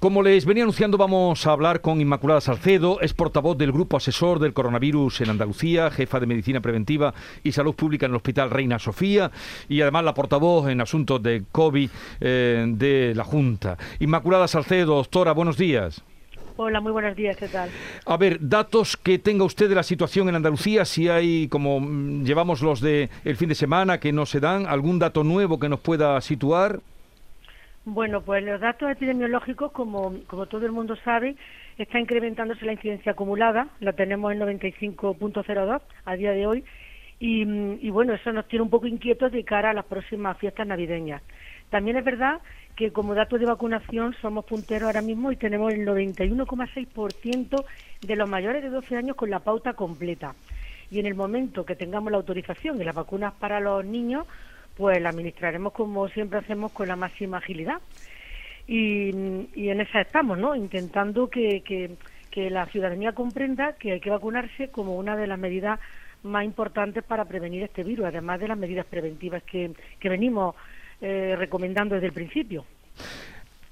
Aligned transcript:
Como 0.00 0.22
les 0.22 0.46
venía 0.46 0.62
anunciando, 0.62 0.96
vamos 0.96 1.46
a 1.46 1.52
hablar 1.52 1.82
con 1.82 2.00
Inmaculada 2.00 2.40
Salcedo, 2.40 3.02
es 3.02 3.12
portavoz 3.12 3.58
del 3.58 3.70
Grupo 3.70 3.98
Asesor 3.98 4.38
del 4.38 4.54
Coronavirus 4.54 5.20
en 5.20 5.28
Andalucía, 5.28 5.90
jefa 5.90 6.18
de 6.18 6.24
Medicina 6.24 6.62
Preventiva 6.62 7.12
y 7.44 7.52
Salud 7.52 7.74
Pública 7.74 8.06
en 8.06 8.12
el 8.12 8.16
Hospital 8.16 8.48
Reina 8.48 8.78
Sofía 8.78 9.30
y 9.68 9.82
además 9.82 10.04
la 10.04 10.14
portavoz 10.14 10.70
en 10.70 10.80
asuntos 10.80 11.22
de 11.22 11.44
COVID 11.52 11.90
eh, 12.18 12.64
de 12.66 13.12
la 13.14 13.24
Junta. 13.24 13.76
Inmaculada 13.98 14.48
Salcedo, 14.48 14.94
doctora, 14.94 15.32
buenos 15.32 15.58
días. 15.58 16.02
Hola, 16.56 16.80
muy 16.80 16.92
buenos 16.92 17.14
días, 17.14 17.36
¿qué 17.36 17.48
tal? 17.48 17.68
A 18.06 18.16
ver, 18.16 18.38
datos 18.40 18.96
que 18.96 19.18
tenga 19.18 19.44
usted 19.44 19.68
de 19.68 19.74
la 19.74 19.82
situación 19.82 20.30
en 20.30 20.34
Andalucía, 20.34 20.86
si 20.86 21.10
hay, 21.10 21.46
como 21.48 21.78
mm, 21.78 22.24
llevamos 22.24 22.62
los 22.62 22.80
de 22.80 23.10
el 23.26 23.36
fin 23.36 23.50
de 23.50 23.54
semana, 23.54 24.00
que 24.00 24.14
no 24.14 24.24
se 24.24 24.40
dan, 24.40 24.64
algún 24.64 24.98
dato 24.98 25.24
nuevo 25.24 25.60
que 25.60 25.68
nos 25.68 25.80
pueda 25.80 26.18
situar. 26.22 26.80
Bueno, 27.84 28.20
pues 28.20 28.44
los 28.44 28.60
datos 28.60 28.90
epidemiológicos, 28.90 29.72
como, 29.72 30.14
como 30.26 30.46
todo 30.46 30.66
el 30.66 30.72
mundo 30.72 30.96
sabe, 30.96 31.36
está 31.78 31.98
incrementándose 31.98 32.66
la 32.66 32.72
incidencia 32.72 33.12
acumulada, 33.12 33.68
la 33.80 33.94
tenemos 33.94 34.32
en 34.32 34.40
95.02 34.40 35.80
a 36.04 36.16
día 36.16 36.32
de 36.32 36.46
hoy, 36.46 36.64
y, 37.18 37.42
y, 37.42 37.90
bueno, 37.90 38.14
eso 38.14 38.32
nos 38.32 38.48
tiene 38.48 38.62
un 38.62 38.70
poco 38.70 38.86
inquietos 38.86 39.32
de 39.32 39.44
cara 39.44 39.70
a 39.70 39.74
las 39.74 39.86
próximas 39.86 40.38
fiestas 40.38 40.66
navideñas. 40.66 41.22
También 41.70 41.96
es 41.96 42.04
verdad 42.04 42.40
que 42.76 42.92
como 42.92 43.14
datos 43.14 43.40
de 43.40 43.46
vacunación 43.46 44.14
somos 44.20 44.44
punteros 44.44 44.86
ahora 44.86 45.02
mismo 45.02 45.30
y 45.32 45.36
tenemos 45.36 45.72
el 45.72 45.86
91,6% 45.86 47.64
de 48.00 48.16
los 48.16 48.28
mayores 48.28 48.62
de 48.62 48.70
12 48.70 48.96
años 48.96 49.16
con 49.16 49.30
la 49.30 49.40
pauta 49.40 49.74
completa. 49.74 50.34
Y 50.90 50.98
en 50.98 51.06
el 51.06 51.14
momento 51.14 51.64
que 51.64 51.76
tengamos 51.76 52.10
la 52.10 52.18
autorización 52.18 52.78
de 52.78 52.84
las 52.84 52.94
vacunas 52.94 53.34
para 53.34 53.60
los 53.60 53.84
niños, 53.84 54.26
pues 54.80 54.98
la 55.02 55.10
administraremos 55.10 55.74
como 55.74 56.08
siempre 56.08 56.38
hacemos 56.38 56.72
con 56.72 56.88
la 56.88 56.96
máxima 56.96 57.36
agilidad. 57.36 57.82
Y, 58.66 59.10
en 59.10 59.80
esa 59.80 60.00
estamos, 60.00 60.38
¿no? 60.38 60.56
Intentando 60.56 61.28
que, 61.28 61.62
que, 61.62 62.50
la 62.50 62.64
ciudadanía 62.66 63.12
comprenda 63.12 63.74
que 63.74 63.92
hay 63.92 64.00
que 64.00 64.08
vacunarse 64.08 64.70
como 64.70 64.96
una 64.96 65.16
de 65.16 65.26
las 65.26 65.38
medidas 65.38 65.78
más 66.22 66.44
importantes 66.44 67.04
para 67.04 67.26
prevenir 67.26 67.62
este 67.62 67.84
virus, 67.84 68.06
además 68.06 68.40
de 68.40 68.48
las 68.48 68.56
medidas 68.56 68.86
preventivas 68.86 69.42
que, 69.42 69.72
que 69.98 70.08
venimos 70.08 70.54
eh, 71.02 71.34
recomendando 71.36 71.96
desde 71.96 72.06
el 72.06 72.14
principio. 72.14 72.64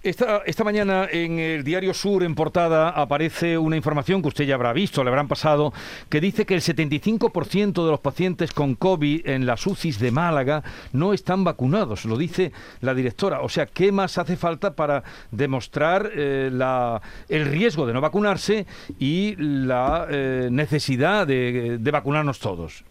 Esta, 0.09 0.65
mañana 0.65 1.07
en 1.13 1.39
el 1.39 1.65
Diario 1.65 1.93
Sur, 1.93 2.23
en 2.23 2.35
portada, 2.35 2.89
aparece 2.89 3.59
una 3.59 3.77
información 3.77 4.23
que 4.23 4.29
usted 4.29 4.47
ya 4.47 4.55
habrá 4.55 4.73
visto, 4.73 5.05
le 5.05 5.11
habrán 5.11 5.29
pasado, 5.29 5.71
que 6.09 6.19
dice 6.19 6.47
que 6.47 6.55
el 6.55 6.63
75% 6.63 7.85
de 7.85 7.91
los 7.91 8.01
pacientes 8.01 8.55
con 8.55 8.75
COVID 8.75 9.29
en 9.29 9.45
las 9.45 9.67
UCIs 9.67 9.99
de 10.01 10.11
Málaga 10.11 10.63
no 10.95 11.13
están 11.13 11.45
vacunados, 11.45 12.07
lo 12.07 12.17
dice 12.17 12.53
la 12.81 12.95
directora. 12.95 13.43
O 13.43 13.51
sea, 13.51 13.67
¿qué 13.67 13.93
más 13.93 14.17
hace 14.17 14.39
falta 14.39 14.75
para 14.75 15.03
demostrar 15.31 16.11
eh, 16.15 16.49
la, 16.51 17.03
el 17.29 17.45
riesgo 17.45 17.87
de 17.87 17.93
no 17.93 18.01
vacunarse 18.01 18.65
y 18.99 19.37
la 19.37 20.07
eh, 20.09 20.49
necesidad 20.51 21.27
de, 21.27 21.77
de 21.77 21.91
vacunarnos 21.91 22.39
todos? 22.39 22.83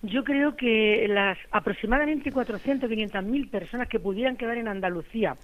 Yo 0.00 0.24
creo 0.24 0.56
que 0.56 1.06
las 1.06 1.36
aproximadamente 1.50 2.32
400, 2.32 2.88
500 2.88 3.24
mil 3.24 3.48
personas 3.48 3.88
que 3.88 4.00
pudieran 4.00 4.38
quedar 4.38 4.56
en 4.56 4.68
Andalucía 4.68 5.36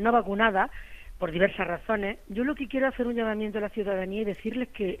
no 0.00 0.12
vacunada 0.12 0.70
por 1.18 1.30
diversas 1.30 1.66
razones, 1.66 2.18
yo 2.28 2.44
lo 2.44 2.54
que 2.54 2.66
quiero 2.66 2.88
hacer 2.88 3.06
un 3.06 3.14
llamamiento 3.14 3.58
a 3.58 3.60
la 3.60 3.68
ciudadanía 3.68 4.22
y 4.22 4.24
decirles 4.24 4.68
que, 4.68 5.00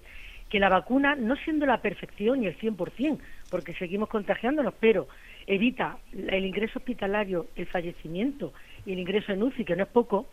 que 0.50 0.60
la 0.60 0.68
vacuna, 0.68 1.14
no 1.14 1.34
siendo 1.36 1.64
la 1.64 1.80
perfección 1.80 2.42
y 2.42 2.46
el 2.46 2.58
100%, 2.58 3.18
porque 3.50 3.72
seguimos 3.74 4.08
contagiándonos, 4.08 4.74
pero 4.78 5.08
evita 5.46 5.98
el 6.12 6.44
ingreso 6.44 6.78
hospitalario, 6.78 7.46
el 7.56 7.66
fallecimiento 7.66 8.52
y 8.84 8.92
el 8.92 8.98
ingreso 8.98 9.32
en 9.32 9.42
UCI, 9.42 9.64
que 9.64 9.76
no 9.76 9.84
es 9.84 9.88
poco, 9.88 10.28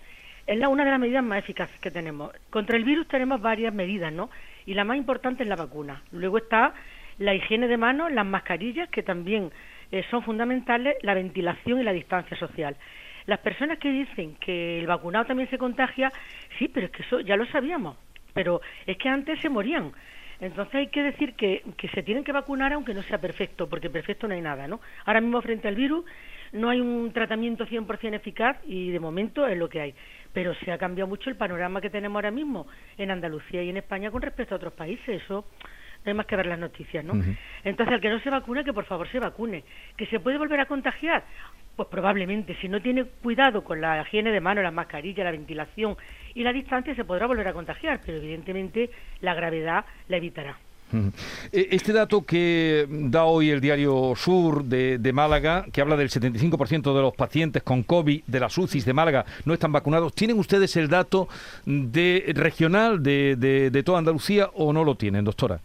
es 0.46 0.58
la, 0.58 0.70
una 0.70 0.86
de 0.86 0.92
las 0.92 1.00
medidas 1.00 1.24
más 1.24 1.40
eficaces 1.40 1.80
que 1.80 1.92
tenemos. 1.92 2.32
Contra 2.50 2.78
el 2.78 2.84
virus 2.84 3.08
tenemos 3.08 3.42
varias 3.42 3.74
medidas, 3.74 4.12
¿no? 4.12 4.30
Y 4.66 4.74
la 4.74 4.84
más 4.84 4.98
importante 4.98 5.44
es 5.44 5.50
la 5.50 5.56
vacuna. 5.56 6.02
Luego 6.12 6.38
está 6.38 6.74
la 7.20 7.34
higiene 7.34 7.68
de 7.68 7.78
manos, 7.78 8.12
las 8.12 8.26
mascarillas, 8.26 8.90
que 8.90 9.04
también 9.04 9.52
eh, 9.92 10.04
son 10.10 10.24
fundamentales, 10.24 10.96
la 11.02 11.14
ventilación 11.14 11.80
y 11.82 11.84
la 11.84 11.94
distancia 11.94 12.38
social. 12.38 12.76
Las 13.28 13.40
personas 13.40 13.78
que 13.78 13.92
dicen 13.92 14.36
que 14.36 14.80
el 14.80 14.88
vacunado 14.88 15.26
también 15.26 15.50
se 15.50 15.58
contagia, 15.58 16.12
sí, 16.58 16.68
pero 16.68 16.88
es 16.88 16.92
que 16.92 17.04
eso 17.04 17.20
ya 17.20 17.36
lo 17.36 17.46
sabíamos, 17.48 17.98
pero 18.34 18.62
es 18.86 18.98
que 18.98 19.10
antes 19.10 19.40
se 19.42 19.50
morían. 19.50 19.92
Entonces 20.40 20.76
hay 20.76 20.88
que 20.88 21.04
decir 21.04 21.34
que, 21.34 21.64
que 21.78 21.88
se 21.90 22.04
tienen 22.04 22.24
que 22.24 22.32
vacunar 22.32 22.74
aunque 22.74 22.94
no 22.94 23.04
sea 23.04 23.20
perfecto, 23.20 23.68
porque 23.68 23.90
perfecto 23.90 24.28
no 24.28 24.34
hay 24.34 24.42
nada, 24.42 24.68
¿no? 24.68 24.80
Ahora 25.06 25.22
mismo 25.22 25.42
frente 25.42 25.68
al 25.68 25.76
virus 25.76 26.06
no 26.54 26.70
hay 26.70 26.80
un 26.80 27.12
tratamiento 27.12 27.66
100% 27.66 28.14
eficaz 28.16 28.58
y 28.66 28.92
de 28.92 29.00
momento 29.00 29.48
es 29.48 29.58
lo 29.58 29.68
que 29.68 29.82
hay. 29.82 29.96
Pero 30.34 30.54
se 30.56 30.72
ha 30.72 30.78
cambiado 30.78 31.08
mucho 31.08 31.30
el 31.30 31.36
panorama 31.36 31.82
que 31.82 31.90
tenemos 31.90 32.16
ahora 32.16 32.32
mismo 32.32 32.68
en 32.98 33.12
Andalucía 33.12 33.64
y 33.64 33.70
en 33.70 33.78
España 33.78 34.12
con 34.12 34.22
respecto 34.22 34.56
a 34.56 34.58
otros 34.58 34.74
países. 34.74 35.22
Eso 35.24 35.46
no 36.06 36.10
hay 36.12 36.14
más 36.14 36.28
que 36.28 36.36
ver 36.36 36.46
las 36.46 36.60
noticias, 36.60 37.04
¿no? 37.04 37.14
Entonces, 37.64 37.94
al 37.94 38.00
que 38.00 38.10
no 38.10 38.20
se 38.20 38.30
vacune, 38.30 38.64
que 38.64 38.74
por 38.74 38.86
favor 38.86 39.10
se 39.10 39.20
vacune. 39.20 39.64
¿Que 39.98 40.06
se 40.06 40.20
puede 40.20 40.38
volver 40.38 40.60
a 40.60 40.66
contagiar? 40.66 41.24
Pues 41.78 41.90
probablemente, 41.90 42.58
si 42.60 42.68
no 42.68 42.82
tiene 42.82 43.06
cuidado 43.06 43.64
con 43.64 43.80
la 43.80 44.02
higiene 44.02 44.32
de 44.32 44.42
mano, 44.42 44.64
la 44.64 44.72
mascarilla, 44.72 45.24
la 45.24 45.30
ventilación 45.30 45.96
y 46.34 46.42
la 46.44 46.52
distancia, 46.52 46.96
se 46.96 47.06
podrá 47.06 47.28
volver 47.28 47.48
a 47.48 47.54
contagiar, 47.54 48.02
pero 48.04 48.18
evidentemente 48.18 48.90
la 49.22 49.36
gravedad 49.36 49.86
la 50.08 50.18
evitará. 50.18 50.58
E, 51.52 51.68
este 51.72 51.94
dato 51.94 52.26
que 52.26 52.88
da 52.90 53.26
hoy 53.26 53.52
el 53.52 53.62
diario 53.62 54.14
Sur 54.16 54.64
de, 54.64 55.12
Málaga, 55.14 55.66
que 55.72 55.82
habla 55.82 55.96
del 55.96 56.10
75% 56.10 56.96
de 56.96 57.02
los 57.02 57.14
pacientes 57.14 57.62
con 57.62 57.84
COVID 57.84 58.24
de 58.26 58.40
las 58.40 58.58
UCIs 58.58 58.84
de 58.84 58.94
Málaga 58.94 59.26
no 59.46 59.54
están 59.54 59.72
vacunados, 59.72 60.16
¿tienen 60.16 60.40
ustedes 60.40 60.76
el 60.78 60.88
dato 60.88 61.28
de 61.66 62.32
regional 62.36 63.04
de, 63.04 63.36
de 63.36 63.84
toda 63.84 64.00
Andalucía 64.00 64.50
o 64.56 64.74
no 64.74 64.84
lo 64.84 64.96
tienen, 64.96 65.26
doctora? 65.26 65.60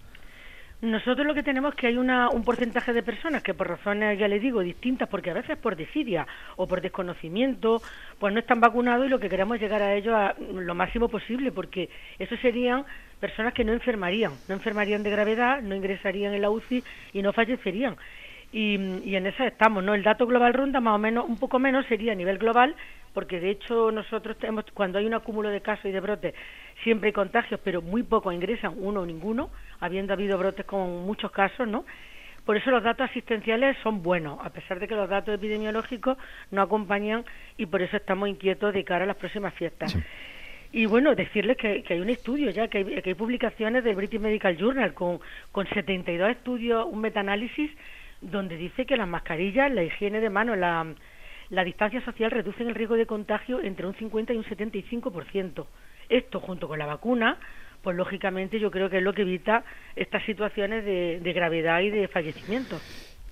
Nosotros 0.83 1.25
lo 1.25 1.33
que 1.33 1.45
tenemos 1.45 1.75
es 1.75 1.81
que 1.81 1.87
hay 1.87 1.97
una, 1.97 2.29
un 2.29 2.43
porcentaje 2.43 2.93
de 2.93 3.05
personas 3.05 3.41
que 3.45 3.55
por 3.55 3.69
razones, 3.69 4.19
ya 4.19 4.27
les 4.27 4.43
digo, 4.43 4.63
distintas, 4.63 5.09
porque 5.09 5.31
a 5.31 5.35
veces 5.35 5.57
por 5.57 5.77
desidia 5.77 6.27
o 6.57 6.67
por 6.67 6.81
desconocimiento, 6.81 7.81
pues 8.19 8.35
no 8.35 8.41
están 8.41 8.59
vacunados 8.59 9.07
y 9.07 9.09
lo 9.09 9.21
que 9.21 9.29
queremos 9.29 9.55
es 9.55 9.63
llegar 9.63 9.81
a 9.81 9.95
ellos 9.95 10.13
a 10.13 10.35
lo 10.41 10.75
máximo 10.75 11.09
posible, 11.09 11.53
porque 11.53 11.89
eso 12.19 12.37
serían 12.39 12.85
personas 13.21 13.55
que 13.55 13.63
no 13.63 13.73
enfermarían, 13.73 14.33
no 14.49 14.57
enfermarían 14.57 15.05
de 15.05 15.11
gravedad, 15.11 15.63
no 15.63 15.77
ingresarían 15.77 16.35
en 16.35 16.43
la 16.43 16.51
UCI 16.51 16.83
y 17.13 17.23
no 17.23 17.33
fallecerían. 17.33 17.95
Y, 18.51 18.75
y, 19.05 19.15
en 19.15 19.29
esa 19.29 19.47
estamos, 19.47 19.85
¿no? 19.85 19.95
El 19.95 20.03
dato 20.03 20.27
global 20.27 20.53
ronda 20.53 20.81
más 20.81 20.97
o 20.97 20.99
menos, 20.99 21.27
un 21.29 21.39
poco 21.39 21.61
menos 21.61 21.87
sería 21.87 22.11
a 22.11 22.17
nivel 22.17 22.39
global, 22.39 22.75
porque 23.13 23.41
de 23.41 23.51
hecho 23.51 23.91
nosotros 23.91 24.37
tenemos, 24.39 24.65
cuando 24.75 24.99
hay 24.99 25.07
un 25.07 25.15
acúmulo 25.15 25.49
de 25.49 25.61
casos 25.61 25.87
y 25.87 25.93
de 25.93 26.01
brotes, 26.01 26.35
siempre 26.83 27.09
hay 27.09 27.13
contagios, 27.13 27.61
pero 27.63 27.83
muy 27.83 28.03
pocos 28.03 28.35
ingresan, 28.35 28.75
uno 28.77 29.01
o 29.01 29.07
ninguno, 29.07 29.51
habiendo 29.81 30.13
habido 30.13 30.39
brotes 30.39 30.65
con 30.67 31.05
muchos 31.05 31.31
casos, 31.31 31.69
¿no? 31.69 31.85
Por 32.45 32.57
eso 32.57 32.71
los 32.71 32.83
datos 32.83 33.09
asistenciales 33.09 33.77
son 33.83 34.03
buenos, 34.03 34.39
a 34.45 34.51
pesar 34.51 34.81
de 34.81 34.89
que 34.89 34.97
los 34.97 35.09
datos 35.09 35.35
epidemiológicos 35.35 36.19
no 36.51 36.63
acompañan 36.63 37.25
y 37.57 37.67
por 37.67 37.83
eso 37.83 37.97
estamos 37.97 38.29
inquietos 38.29 38.75
de 38.75 38.83
cara 38.83 39.05
a 39.05 39.07
las 39.07 39.17
próximas 39.17 39.55
fiestas. 39.55 39.97
Y 40.73 40.87
bueno, 40.87 41.15
decirles 41.15 41.57
que, 41.57 41.85
hay 41.89 42.01
un 42.01 42.11
estudio 42.11 42.51
ya, 42.51 42.67
que 42.67 42.79
hay, 42.79 42.85
que 42.85 43.11
hay 43.11 43.15
publicaciones 43.15 43.85
del 43.85 43.95
British 43.95 44.19
Medical 44.19 44.57
Journal 44.57 44.95
con, 44.95 45.21
con 45.53 45.69
72 45.69 46.31
estudios, 46.31 46.87
un 46.91 47.01
metaanálisis 47.01 47.71
donde 48.21 48.57
dice 48.57 48.87
que 48.87 48.97
las 48.97 49.07
mascarillas, 49.07 49.71
la 49.71 49.85
higiene 49.85 50.21
de 50.21 50.31
manos, 50.31 50.57
la, 50.57 50.87
la 51.53 51.65
distancia 51.65 52.03
social 52.03 52.31
reducen 52.31 52.67
el 52.67 52.75
riesgo 52.75 52.97
de 52.97 53.05
contagio 53.05 53.61
entre 53.61 53.87
un 53.87 53.95
50 53.95 54.33
y 54.33 54.39
un 54.39 54.45
75%. 54.45 55.67
Esto, 56.09 56.41
junto 56.41 56.67
con 56.67 56.79
la 56.79 56.87
vacuna, 56.87 57.39
pues 57.83 57.95
lógicamente 57.95 58.59
yo 58.59 58.71
creo 58.71 58.89
que 58.89 58.99
es 58.99 59.03
lo 59.03 59.13
que 59.13 59.21
evita 59.21 59.63
estas 59.95 60.25
situaciones 60.25 60.83
de, 60.83 61.21
de 61.21 61.33
gravedad 61.35 61.81
y 61.81 61.91
de 61.91 62.09
fallecimiento. 62.09 62.81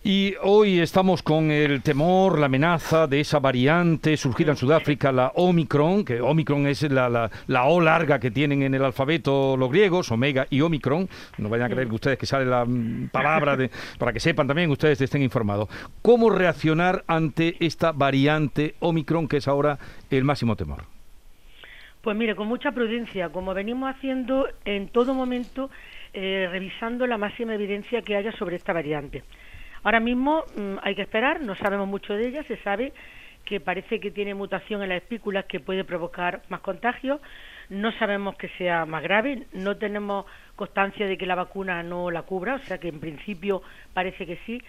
Y 0.03 0.35
hoy 0.43 0.81
estamos 0.81 1.23
con 1.23 1.51
el 1.51 1.83
temor, 1.83 2.39
la 2.39 2.47
amenaza 2.47 3.07
de 3.07 3.21
esa 3.21 3.39
variante 3.39 4.17
surgida 4.17 4.53
en 4.53 4.57
Sudáfrica, 4.57 5.13
la 5.13 5.31
Omicron, 5.35 6.07
que 6.07 6.23
Omicron 6.23 6.67
es 6.67 6.91
la, 6.91 7.31
la, 7.47 7.65
O 7.67 7.83
larga 7.83 8.19
que 8.19 8.31
tienen 8.31 8.63
en 8.63 8.73
el 8.73 8.83
alfabeto 8.83 9.59
los 9.59 9.71
griegos, 9.71 10.11
Omega 10.11 10.47
y 10.49 10.63
Omicron. 10.63 11.07
No 11.37 11.51
vayan 11.51 11.71
a 11.71 11.75
creer 11.75 11.89
que 11.89 11.95
ustedes 11.97 12.19
que 12.19 12.25
sale 12.25 12.47
la 12.47 12.67
palabra 13.13 13.59
de, 13.59 13.71
para 13.99 14.15
que 14.15 14.21
sepan 14.21 14.47
también, 14.47 14.71
ustedes 14.71 14.99
estén 15.03 15.21
informados. 15.21 15.69
¿Cómo 16.01 16.31
reaccionar 16.31 17.05
ante 17.07 17.57
esta 17.61 17.93
variante 17.93 18.77
Omicron 18.81 19.29
que 19.29 19.37
es 19.37 19.49
ahora 19.49 19.79
el 20.09 20.25
máximo 20.25 20.57
temor? 20.57 20.85
Pues 22.01 22.17
mire, 22.17 22.35
con 22.35 22.49
mucha 22.49 22.73
prudencia, 22.73 23.29
como 23.29 23.53
venimos 23.53 23.95
haciendo 23.95 24.49
en 24.65 24.89
todo 24.89 25.13
momento, 25.13 25.69
eh, 26.15 26.49
revisando 26.51 27.07
la 27.07 27.19
máxima 27.19 27.55
evidencia 27.55 28.01
que 28.01 28.17
haya 28.17 28.33
sobre 28.33 28.57
esta 28.57 28.73
variante. 28.73 29.25
Ahora 29.83 30.01
mismo 30.01 30.45
mm, 30.57 30.77
hay 30.83 30.95
que 30.95 31.03
esperar, 31.03 31.41
no 31.41 31.55
sabemos 31.55 31.89
mucho 31.89 32.15
de 32.15 32.29
ella, 32.29 32.43
se 32.45 32.57
sabe 32.59 32.93
que 33.45 33.61
parece 33.61 33.99
que 33.99 34.11
tiene 34.11 34.35
mutación 34.35 34.83
en 34.83 34.91
las 34.91 35.03
espículas 35.03 35.47
que 35.47 35.61
puede 35.61 35.85
provocar 35.85 36.43
más 36.51 36.61
contagios, 36.61 37.21
no 37.69 37.91
sabemos 37.93 38.37
que 38.37 38.49
sea 38.59 38.85
más 38.85 39.03
grave, 39.03 39.47
no 39.53 39.77
tenemos 39.77 40.27
constancia 40.55 41.07
de 41.07 41.17
que 41.17 41.27
la 41.27 41.35
vacuna 41.35 41.83
no 41.83 42.11
la 42.11 42.23
cubra, 42.23 42.57
o 42.57 42.59
sea 42.61 42.79
que 42.79 42.89
en 42.89 43.01
principio 43.01 43.63
parece 43.95 44.27
que 44.27 44.39
sí. 44.47 44.63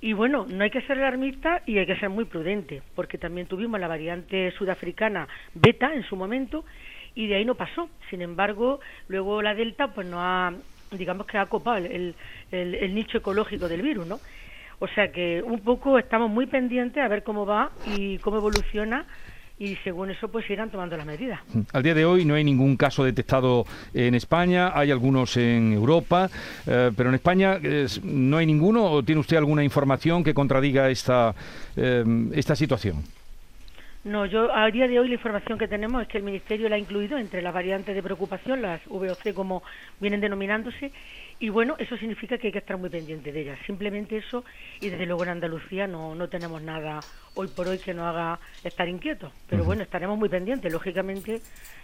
Y 0.00 0.12
bueno, 0.12 0.46
no 0.48 0.64
hay 0.64 0.70
que 0.70 0.82
ser 0.82 0.98
alarmista 0.98 1.62
y 1.66 1.78
hay 1.78 1.86
que 1.86 1.96
ser 1.96 2.08
muy 2.08 2.24
prudente, 2.24 2.82
porque 2.94 3.18
también 3.18 3.46
tuvimos 3.46 3.78
la 3.80 3.88
variante 3.88 4.50
sudafricana 4.52 5.28
beta 5.54 5.92
en 5.94 6.02
su 6.04 6.16
momento 6.16 6.64
y 7.14 7.26
de 7.26 7.36
ahí 7.36 7.44
no 7.44 7.54
pasó. 7.54 7.88
Sin 8.10 8.22
embargo, 8.22 8.80
luego 9.08 9.42
la 9.42 9.54
delta 9.54 9.88
pues 9.88 10.06
no 10.06 10.20
ha, 10.20 10.52
digamos 10.90 11.26
que 11.26 11.38
ha 11.38 11.46
copado 11.46 11.78
el, 11.78 12.14
el 12.50 12.94
nicho 12.94 13.18
ecológico 13.18 13.68
del 13.68 13.82
virus, 13.82 14.06
¿no? 14.06 14.20
O 14.78 14.86
sea 14.88 15.10
que 15.10 15.42
un 15.42 15.60
poco 15.60 15.98
estamos 15.98 16.30
muy 16.30 16.46
pendientes 16.46 17.02
a 17.02 17.08
ver 17.08 17.22
cómo 17.22 17.46
va 17.46 17.70
y 17.96 18.18
cómo 18.18 18.36
evoluciona 18.38 19.06
y 19.58 19.76
según 19.76 20.10
eso 20.10 20.28
pues 20.28 20.48
irán 20.50 20.70
tomando 20.70 20.96
las 20.96 21.06
medidas. 21.06 21.40
Al 21.72 21.82
día 21.82 21.94
de 21.94 22.04
hoy 22.04 22.24
no 22.24 22.34
hay 22.34 22.44
ningún 22.44 22.76
caso 22.76 23.04
detectado 23.04 23.64
en 23.94 24.14
España, 24.14 24.72
hay 24.74 24.90
algunos 24.90 25.36
en 25.36 25.72
Europa, 25.72 26.28
eh, 26.66 26.90
pero 26.94 27.08
en 27.08 27.14
España 27.14 27.58
no 28.02 28.36
hay 28.36 28.46
ninguno 28.46 28.84
o 28.84 29.02
tiene 29.02 29.20
usted 29.20 29.36
alguna 29.38 29.64
información 29.64 30.22
que 30.22 30.34
contradiga 30.34 30.90
esta, 30.90 31.34
eh, 31.76 32.04
esta 32.34 32.54
situación. 32.54 33.15
No, 34.06 34.24
yo 34.24 34.54
a 34.54 34.70
día 34.70 34.86
de 34.86 35.00
hoy 35.00 35.08
la 35.08 35.14
información 35.14 35.58
que 35.58 35.66
tenemos 35.66 36.00
es 36.00 36.06
que 36.06 36.18
el 36.18 36.22
Ministerio 36.22 36.68
la 36.68 36.76
ha 36.76 36.78
incluido 36.78 37.18
entre 37.18 37.42
las 37.42 37.52
variantes 37.52 37.92
de 37.92 38.04
preocupación, 38.04 38.62
las 38.62 38.80
VOC 38.86 39.34
como 39.34 39.64
vienen 39.98 40.20
denominándose, 40.20 40.92
y 41.40 41.48
bueno, 41.48 41.74
eso 41.76 41.96
significa 41.96 42.38
que 42.38 42.46
hay 42.46 42.52
que 42.52 42.60
estar 42.60 42.78
muy 42.78 42.88
pendiente 42.88 43.32
de 43.32 43.40
ellas. 43.40 43.58
Simplemente 43.66 44.16
eso, 44.16 44.44
y 44.80 44.90
desde 44.90 45.06
luego 45.06 45.24
en 45.24 45.30
Andalucía 45.30 45.88
no, 45.88 46.14
no 46.14 46.28
tenemos 46.28 46.62
nada 46.62 47.00
hoy 47.36 47.48
por 47.48 47.68
hoy 47.68 47.78
que 47.78 47.94
nos 47.94 48.06
haga 48.06 48.38
estar 48.64 48.88
inquietos. 48.88 49.32
Pero 49.48 49.64
bueno, 49.64 49.82
estaremos 49.82 50.18
muy 50.18 50.28
pendientes. 50.28 50.72
Lógicamente, 50.72 51.40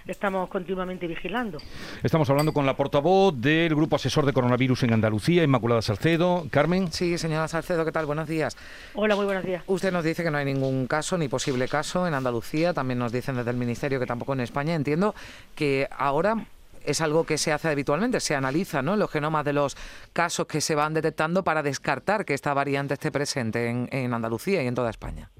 estamos 0.06 0.48
continuamente 0.48 1.06
vigilando. 1.06 1.58
Estamos 2.02 2.28
hablando 2.30 2.52
con 2.52 2.66
la 2.66 2.76
portavoz 2.76 3.34
del 3.40 3.74
Grupo 3.74 3.96
Asesor 3.96 4.26
de 4.26 4.32
Coronavirus 4.32 4.82
en 4.82 4.94
Andalucía, 4.94 5.44
Inmaculada 5.44 5.82
Salcedo. 5.82 6.46
Carmen. 6.50 6.90
Sí, 6.92 7.16
señora 7.18 7.46
Salcedo, 7.48 7.84
¿qué 7.84 7.92
tal? 7.92 8.06
Buenos 8.06 8.28
días. 8.28 8.56
Hola, 8.94 9.14
muy 9.14 9.26
buenos 9.26 9.44
días. 9.44 9.62
Usted 9.66 9.92
nos 9.92 10.04
dice 10.04 10.24
que 10.24 10.30
no 10.30 10.38
hay 10.38 10.44
ningún 10.44 10.86
caso, 10.86 11.16
ni 11.16 11.28
posible 11.28 11.68
caso 11.68 12.06
en 12.06 12.14
Andalucía. 12.14 12.72
También 12.72 12.98
nos 12.98 13.12
dicen 13.12 13.36
desde 13.36 13.50
el 13.50 13.56
Ministerio 13.56 14.00
que 14.00 14.06
tampoco 14.06 14.32
en 14.32 14.40
España. 14.40 14.74
Entiendo 14.74 15.14
que 15.54 15.88
ahora 15.96 16.46
es 16.84 17.00
algo 17.00 17.24
que 17.24 17.38
se 17.38 17.52
hace 17.52 17.68
habitualmente, 17.68 18.20
se 18.20 18.34
analiza 18.34 18.82
¿no? 18.82 18.96
los 18.96 19.10
genomas 19.10 19.44
de 19.44 19.52
los 19.52 19.76
casos 20.12 20.46
que 20.46 20.60
se 20.60 20.74
van 20.74 20.94
detectando 20.94 21.44
para 21.44 21.62
descartar 21.62 22.24
que 22.24 22.34
esta 22.34 22.54
variante 22.54 22.94
esté 22.94 23.10
presente 23.10 23.68
en, 23.68 24.12
Andalucía 24.12 24.62
y 24.62 24.66
en 24.66 24.74
toda 24.74 24.90
España. 24.90 25.30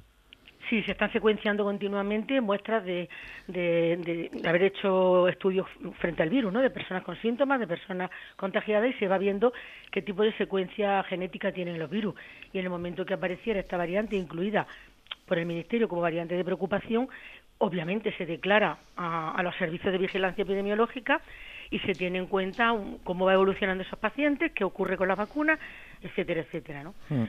Sí, 0.73 0.83
se 0.85 0.93
están 0.93 1.13
secuenciando 1.13 1.65
continuamente 1.65 2.41
muestras 2.41 2.83
de, 2.83 3.07
de, 3.47 4.31
haber 4.43 4.63
hecho 4.63 5.29
estudios 5.29 5.67
frente 5.99 6.23
al 6.23 6.31
virus, 6.31 6.51
¿no? 6.51 6.63
de 6.63 6.71
personas 6.71 7.03
con 7.03 7.15
síntomas, 7.21 7.61
de 7.61 7.67
personas 7.67 8.11
contagiadas 8.37 8.89
y 8.89 8.95
se 8.95 9.07
va 9.07 9.19
viendo 9.19 9.53
qué 9.91 10.01
tipo 10.01 10.23
de 10.23 10.33
secuencia 10.39 11.03
genética 11.03 11.53
tienen 11.53 11.79
los 11.79 11.91
virus. 11.91 12.15
Y 12.55 12.59
en 12.59 12.65
el 12.65 12.71
momento 12.71 13.05
que 13.05 13.13
apareciera 13.13 13.61
esta 13.61 13.77
variante 13.77 14.17
incluida 14.17 14.67
por 15.27 15.39
el 15.39 15.45
Ministerio 15.45 15.91
como 15.91 16.01
variante 16.01 16.37
de 16.37 16.43
preocupación, 16.43 17.07
obviamente 17.59 18.11
se 18.17 18.25
declara 18.25 18.79
a, 18.97 19.43
los 19.43 19.55
servicios 19.57 19.93
de 19.93 19.99
vigilancia 19.99 20.41
epidemiológica 20.41 21.21
y 21.73 21.79
se 21.81 21.95
tiene 21.95 22.19
en 22.19 22.27
cuenta 22.27 22.77
cómo 23.03 23.25
va 23.25 23.33
evolucionando 23.33 23.83
esos 23.83 23.99
pacientes, 23.99 24.53
qué 24.53 24.63
ocurre 24.63 24.99
con 24.99 25.09
las 25.09 25.17
vacunas, 25.17 25.59
etcétera, 26.03 26.43
etcétera. 26.43 26.83
¿no? 26.83 26.95
Mm. 27.09 27.25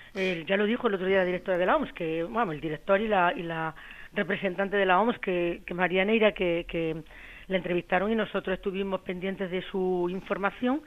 ya 0.45 0.57
lo 0.57 0.65
dijo 0.65 0.89
el 0.89 0.95
otro 0.95 1.07
día 1.07 1.19
la 1.19 1.25
directora 1.25 1.57
de 1.57 1.65
la 1.65 1.77
OMS, 1.77 1.93
que, 1.93 2.25
bueno, 2.25 2.51
el 2.51 2.59
director 2.59 2.99
y 2.99 3.07
la, 3.07 3.33
y 3.33 3.43
la 3.43 3.73
representante 4.11 4.75
de 4.75 4.85
la 4.85 4.99
OMS, 4.99 5.17
que, 5.19 5.61
que 5.65 5.73
María 5.73 6.03
Neira, 6.03 6.33
que, 6.33 6.65
que 6.67 7.03
la 7.47 7.55
entrevistaron 7.55 8.11
y 8.11 8.15
nosotros 8.15 8.53
estuvimos 8.57 8.99
pendientes 9.01 9.49
de 9.49 9.61
su 9.61 10.09
información 10.11 10.81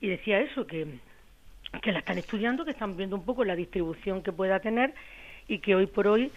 y 0.00 0.06
decía 0.06 0.38
eso, 0.38 0.64
que, 0.64 0.86
que 1.82 1.90
la 1.90 1.98
están 1.98 2.18
estudiando, 2.18 2.64
que 2.64 2.70
están 2.70 2.96
viendo 2.96 3.16
un 3.16 3.24
poco 3.24 3.44
la 3.44 3.56
distribución 3.56 4.22
que 4.22 4.30
pueda 4.30 4.60
tener 4.60 4.94
y 5.48 5.58
que 5.58 5.74
hoy 5.74 5.86
por 5.86 6.06
hoy 6.06 6.30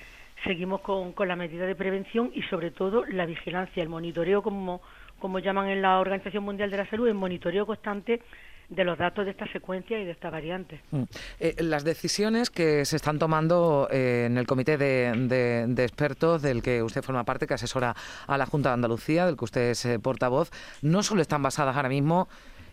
seguimos 0.44 0.82
con, 0.82 1.14
con 1.14 1.28
la 1.28 1.36
medida 1.36 1.68
de 1.68 1.76
prevención 1.76 2.32
y 2.34 2.42
sobre 2.44 2.72
todo 2.72 3.06
la 3.06 3.28
vigilancia, 3.28 3.84
el 3.84 3.90
monitoreo 3.90 4.42
como, 4.42 4.82
como 5.20 5.40
llaman 5.40 5.70
en 5.70 5.82
la 5.82 6.00
Organización 6.00 6.44
Mundial 6.44 6.70
de 6.72 6.78
la 6.78 6.90
Salud, 6.90 7.08
el 7.08 7.14
monitoreo 7.14 7.66
constante 7.66 8.22
de 8.70 8.84
los 8.84 8.98
datos 8.98 9.26
de 9.26 9.32
esta 9.32 9.48
secuencia 9.52 10.00
y 10.00 10.06
de 10.06 10.12
esta 10.12 10.30
variante. 10.30 10.82
Mm. 10.92 11.04
Eh, 11.40 11.56
las 11.60 11.84
decisiones 11.84 12.50
que 12.50 12.86
se 12.86 12.96
están 12.96 13.20
tomando 13.20 13.88
eh, 13.92 14.26
en 14.26 14.38
el 14.38 14.48
comité 14.48 14.78
de, 14.78 15.68
de, 15.68 15.84
expertos 15.84 16.42
del 16.42 16.62
que 16.62 16.82
usted 16.82 17.04
forma 17.04 17.24
parte, 17.24 17.48
que 17.48 17.54
asesora 17.54 17.96
a 18.28 18.38
la 18.38 18.46
Junta 18.46 18.70
de 18.70 18.74
Andalucía, 18.74 19.26
del 19.26 19.38
que 19.38 19.46
usted 19.46 19.70
es 19.72 19.86
eh, 19.86 20.00
portavoz, 20.00 20.52
no 20.82 21.04
solo 21.04 21.22
están 21.22 21.44
basadas 21.44 21.76
ahora 21.76 21.90
mismo 21.90 22.28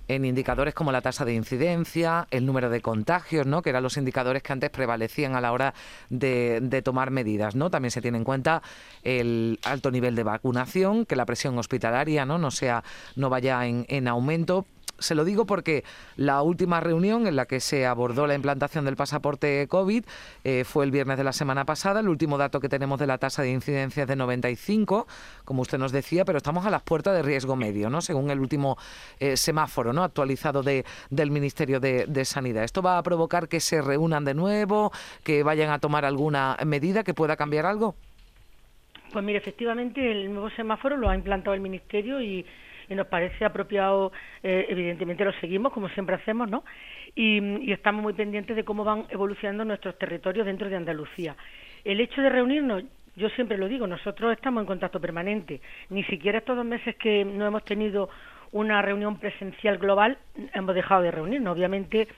en 0.09 0.25
indicadores 0.25 0.75
como 0.75 0.93
la 0.93 1.01
tasa 1.01 1.25
de 1.25 1.35
incidencia, 1.35 2.27
el 2.31 2.47
número 2.47 2.71
de 2.71 2.81
contagios, 2.81 3.47
¿no? 3.47 3.63
que 3.63 3.71
eran 3.71 3.83
los 3.83 3.97
indicadores 3.97 4.43
que 4.43 4.53
antes 4.53 4.71
prevalecían 4.71 5.35
a 5.35 5.41
la 5.41 5.53
hora 5.53 5.75
de, 6.11 6.83
tomar 6.85 7.11
medidas. 7.11 7.55
¿no? 7.55 7.71
También 7.71 7.91
se 7.91 8.01
tiene 8.01 8.19
en 8.19 8.25
cuenta 8.25 8.63
el 9.03 9.59
alto 9.65 9.91
nivel 9.91 10.15
de 10.15 10.25
vacunación, 10.25 11.07
que 11.07 11.17
la 11.17 11.27
presión 11.27 11.59
hospitalaria 11.59 12.25
no, 12.25 12.39
no, 12.39 12.51
sea, 12.51 12.83
no 13.17 13.31
vaya 13.31 13.67
en, 13.67 13.87
en 13.89 14.09
aumento 14.09 14.67
se 15.03 15.15
lo 15.15 15.25
digo 15.25 15.47
porque 15.47 15.85
la 16.17 16.43
última 16.43 16.81
reunión 16.81 17.27
en 17.27 17.37
la 17.37 17.47
que 17.47 17.61
se 17.61 17.87
abordó 17.87 18.27
la 18.27 18.35
implantación 18.35 18.85
del 18.85 18.97
pasaporte 18.97 19.67
COVID 19.69 20.05
eh, 20.45 20.65
fue 20.65 20.85
el 20.85 20.91
viernes 20.91 21.19
de 21.19 21.25
la 21.25 21.33
semana 21.33 21.65
pasada. 21.65 22.01
El 22.01 22.09
último 22.09 22.39
dato 22.39 22.61
que 22.61 22.69
tenemos 22.69 22.99
de 22.99 23.07
la 23.07 23.19
tasa 23.19 23.43
de 23.43 23.51
incidencia 23.51 24.03
es 24.03 24.09
de 24.09 24.17
95, 24.17 25.07
como 25.45 25.63
usted 25.63 25.79
nos 25.79 25.93
decía, 25.93 26.25
pero 26.25 26.39
estamos 26.39 26.65
a 26.67 26.71
las 26.71 26.83
puertas 26.83 27.15
de 27.15 27.23
riesgo 27.23 27.57
medio, 27.57 27.91
¿no? 27.91 28.01
Según 28.01 28.31
el 28.31 28.41
último 28.41 28.79
eh, 29.21 29.37
semáforo, 29.37 29.93
¿no? 29.93 30.05
Actualizado 30.05 30.63
de, 30.63 30.85
del 31.11 31.31
Ministerio 31.31 31.81
de, 31.81 32.07
de 32.07 32.25
Sanidad. 32.25 32.65
¿Esto 32.65 32.83
va 32.83 32.99
a 32.99 33.03
provocar 33.03 33.49
que 33.49 33.61
se 33.61 33.83
reúnan 33.83 34.25
de 34.25 34.35
nuevo, 34.35 34.93
que 35.25 35.43
vayan 35.43 35.71
a 35.71 35.79
tomar 35.79 36.05
alguna 36.05 36.57
medida 36.65 37.05
que 37.05 37.15
pueda 37.15 37.37
cambiar 37.37 37.67
algo? 37.67 37.95
Pues 39.13 39.25
mire, 39.25 39.39
efectivamente 39.39 40.11
el 40.11 40.33
nuevo 40.33 40.49
semáforo 40.51 40.97
lo 40.97 41.11
ha 41.11 41.15
implantado 41.15 41.55
el 41.55 41.61
Ministerio 41.61 42.21
y 42.23 42.47
y 42.93 42.95
nos 42.95 43.07
parece 43.07 43.45
apropiado, 43.45 44.13
eh, 44.43 44.67
evidentemente 44.69 45.25
lo 45.25 45.33
seguimos 45.41 45.73
como 45.73 45.89
siempre 45.91 46.17
hacemos, 46.17 46.49
¿no? 46.49 46.65
Y, 47.15 47.73
estamos 47.73 48.03
muy 48.03 48.13
pendientes 48.13 48.55
de 48.55 48.65
cómo 48.65 48.85
van 48.85 49.07
evolucionando 49.09 49.65
nuestros 49.65 49.99
territorios 49.99 50.47
dentro 50.47 50.69
de 50.69 50.77
Andalucía. 50.77 51.37
El 51.85 52.01
hecho 52.01 52.23
de 52.23 52.29
reunirnos, 52.29 52.85
yo 53.17 53.29
siempre 53.31 53.59
lo 53.59 53.69
digo, 53.69 53.87
nosotros 53.87 54.33
estamos 54.33 54.63
en 54.63 54.67
contacto 54.67 55.01
permanente. 55.01 55.61
Ni 55.91 56.05
siquiera 56.05 56.39
estos 56.39 56.57
dos 56.57 56.65
meses 56.65 56.97
que 56.97 57.25
no 57.25 57.47
hemos 57.47 57.65
tenido 57.65 58.09
una 58.53 58.83
reunión 58.83 59.19
presencial 59.19 59.79
global 59.79 60.19
hemos 60.55 60.75
dejado 60.75 61.03
de 61.03 61.11
reunirnos. 61.11 61.57
Obviamente 61.57 62.09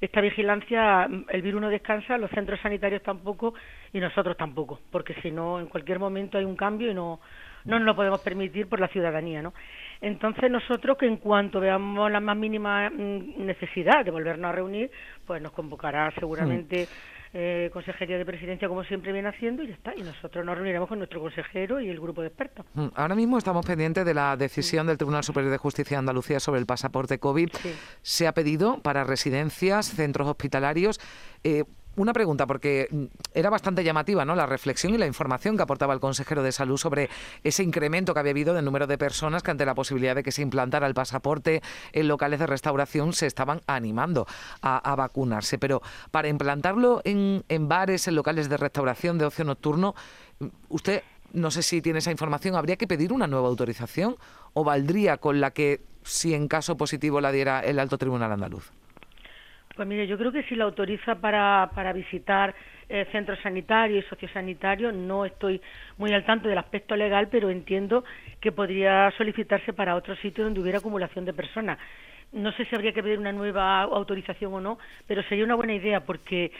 esta 0.00 0.20
vigilancia, 0.20 1.08
el 1.28 1.42
virus 1.42 1.60
no 1.60 1.68
descansa, 1.68 2.16
los 2.16 2.30
centros 2.30 2.58
sanitarios 2.60 3.02
tampoco 3.02 3.54
y 3.92 4.00
nosotros 4.00 4.36
tampoco, 4.36 4.80
porque 4.90 5.14
si 5.20 5.30
no, 5.30 5.60
en 5.60 5.66
cualquier 5.66 5.98
momento 5.98 6.38
hay 6.38 6.44
un 6.44 6.56
cambio 6.56 6.90
y 6.90 6.94
no, 6.94 7.20
no 7.64 7.78
nos 7.78 7.86
lo 7.86 7.96
podemos 7.96 8.20
permitir 8.20 8.68
por 8.68 8.80
la 8.80 8.88
ciudadanía, 8.88 9.42
¿no? 9.42 9.52
Entonces 10.00 10.50
nosotros 10.50 10.96
que 10.96 11.06
en 11.06 11.18
cuanto 11.18 11.60
veamos 11.60 12.10
la 12.10 12.20
más 12.20 12.36
mínima 12.36 12.88
mm, 12.88 13.44
necesidad 13.44 14.04
de 14.04 14.10
volvernos 14.10 14.48
a 14.48 14.52
reunir, 14.52 14.90
pues 15.26 15.42
nos 15.42 15.52
convocará 15.52 16.10
seguramente 16.18 16.84
mm. 16.84 17.34
eh, 17.34 17.70
Consejería 17.72 18.16
de 18.16 18.24
Presidencia 18.24 18.66
como 18.66 18.82
siempre 18.84 19.12
viene 19.12 19.28
haciendo 19.28 19.62
y 19.62 19.68
ya 19.68 19.74
está. 19.74 19.94
Y 19.94 20.02
nosotros 20.02 20.44
nos 20.44 20.54
reuniremos 20.54 20.88
con 20.88 20.98
nuestro 20.98 21.20
consejero 21.20 21.80
y 21.80 21.90
el 21.90 22.00
grupo 22.00 22.22
de 22.22 22.28
expertos. 22.28 22.64
Mm. 22.72 22.86
Ahora 22.94 23.14
mismo 23.14 23.36
estamos 23.36 23.66
pendientes 23.66 24.06
de 24.06 24.14
la 24.14 24.36
decisión 24.36 24.86
del 24.86 24.96
Tribunal 24.96 25.22
Superior 25.22 25.52
de 25.52 25.58
Justicia 25.58 25.96
de 25.96 26.00
Andalucía 26.00 26.40
sobre 26.40 26.60
el 26.60 26.66
pasaporte 26.66 27.18
COVID. 27.18 27.50
Se 28.00 28.26
ha 28.26 28.32
pedido 28.32 28.80
para 28.82 29.04
residencias, 29.04 29.86
centros 29.86 30.28
hospitalarios. 30.28 30.98
Eh, 31.44 31.64
una 31.96 32.12
pregunta, 32.12 32.46
porque 32.46 32.88
mm, 32.90 33.04
era 33.34 33.50
bastante 33.50 33.84
llamativa 33.84 34.24
¿no? 34.24 34.34
la 34.34 34.46
reflexión 34.46 34.94
y 34.94 34.98
la 34.98 35.06
información 35.06 35.56
que 35.56 35.62
aportaba 35.62 35.94
el 35.94 36.00
consejero 36.00 36.42
de 36.42 36.52
salud 36.52 36.76
sobre 36.76 37.10
ese 37.44 37.62
incremento 37.62 38.14
que 38.14 38.20
había 38.20 38.30
habido 38.30 38.54
del 38.54 38.64
número 38.64 38.86
de 38.86 38.98
personas 38.98 39.42
que 39.42 39.50
ante 39.50 39.66
la 39.66 39.74
posibilidad 39.74 40.14
de 40.14 40.22
que 40.22 40.32
se 40.32 40.42
implantara 40.42 40.86
el 40.86 40.94
pasaporte 40.94 41.62
en 41.92 42.08
locales 42.08 42.40
de 42.40 42.46
restauración 42.46 43.12
se 43.12 43.26
estaban 43.26 43.60
animando 43.66 44.26
a, 44.62 44.94
vacunarse. 44.96 45.58
Pero 45.58 45.82
para 46.10 46.28
implantarlo 46.28 47.00
en, 47.04 47.44
en 47.48 47.68
bares, 47.68 48.08
en 48.08 48.14
locales 48.14 48.48
de 48.48 48.56
restauración, 48.56 49.18
de 49.18 49.24
ocio 49.24 49.44
nocturno, 49.44 49.94
mm, 50.38 50.46
usted 50.68 51.02
no 51.32 51.50
sé 51.50 51.62
si 51.62 51.80
tiene 51.80 52.00
esa 52.00 52.10
información, 52.10 52.56
¿habría 52.56 52.76
que 52.76 52.88
pedir 52.88 53.12
una 53.12 53.26
nueva 53.26 53.48
autorización 53.48 54.16
o 54.52 54.64
valdría 54.64 55.18
con 55.18 55.40
la 55.40 55.52
que, 55.52 55.80
si 56.02 56.34
en 56.34 56.48
caso 56.48 56.76
positivo 56.76 57.20
la 57.20 57.30
diera 57.32 57.60
el 57.60 57.78
alto 57.78 57.98
tribunal 57.98 58.32
andaluz? 58.32 58.72
Pues 59.76 59.86
mire, 59.86 60.06
yo 60.06 60.18
creo 60.18 60.32
que 60.32 60.42
si 60.44 60.56
la 60.56 60.64
autoriza 60.64 61.14
para, 61.20 61.70
para 61.74 61.92
visitar 61.92 62.54
eh, 62.88 63.06
centros 63.12 63.38
sanitarios 63.40 64.04
y 64.04 64.08
sociosanitarios, 64.08 64.92
no 64.92 65.24
estoy 65.24 65.60
muy 65.96 66.12
al 66.12 66.24
tanto 66.24 66.48
del 66.48 66.58
aspecto 66.58 66.96
legal, 66.96 67.28
pero 67.30 67.50
entiendo 67.50 68.04
que 68.40 68.50
podría 68.50 69.12
solicitarse 69.16 69.72
para 69.72 69.94
otro 69.94 70.16
sitio 70.16 70.42
donde 70.42 70.60
hubiera 70.60 70.78
acumulación 70.78 71.24
de 71.24 71.32
personas. 71.32 71.78
No 72.32 72.50
sé 72.52 72.64
si 72.64 72.74
habría 72.74 72.92
que 72.92 73.02
pedir 73.02 73.18
una 73.18 73.32
nueva 73.32 73.82
autorización 73.82 74.52
o 74.54 74.60
no, 74.60 74.78
pero 75.06 75.22
sería 75.24 75.44
una 75.44 75.54
buena 75.54 75.74
idea 75.74 76.00
porque 76.00 76.50